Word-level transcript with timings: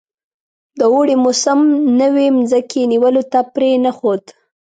د 0.79 0.81
اوړي 0.93 1.15
موسم 1.23 1.59
نوي 2.01 2.27
مځکې 2.37 2.81
نیولو 2.91 3.23
ته 3.31 3.39
پرې 3.53 3.71
نه 3.85 3.91
ښود. 3.97 4.23